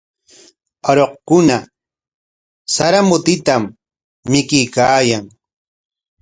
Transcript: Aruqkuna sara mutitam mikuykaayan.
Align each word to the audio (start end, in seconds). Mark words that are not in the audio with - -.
Aruqkuna 0.89 1.57
sara 2.75 2.99
mutitam 3.09 3.63
mikuykaayan. 4.31 5.25